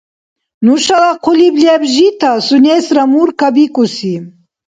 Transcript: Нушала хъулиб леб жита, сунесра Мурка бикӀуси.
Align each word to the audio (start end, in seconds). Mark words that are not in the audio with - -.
Нушала 0.65 1.11
хъулиб 1.23 1.55
леб 1.63 1.81
жита, 1.93 2.31
сунесра 2.45 3.03
Мурка 3.11 3.47
бикӀуси. 3.55 4.15